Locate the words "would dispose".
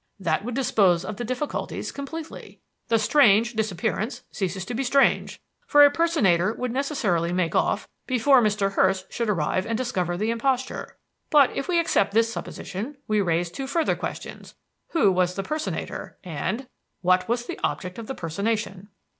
0.43-1.05